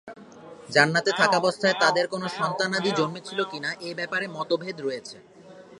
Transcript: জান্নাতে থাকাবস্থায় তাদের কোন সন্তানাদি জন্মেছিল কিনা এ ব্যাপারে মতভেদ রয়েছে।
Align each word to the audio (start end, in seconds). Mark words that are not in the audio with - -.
জান্নাতে 0.69 1.11
থাকাবস্থায় 1.11 1.75
তাদের 1.79 2.05
কোন 2.07 2.23
সন্তানাদি 2.37 2.91
জন্মেছিল 2.91 3.39
কিনা 3.43 3.69
এ 3.81 3.89
ব্যাপারে 3.93 4.25
মতভেদ 4.27 4.77
রয়েছে। 4.81 5.17